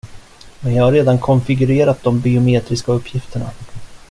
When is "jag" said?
0.75-0.83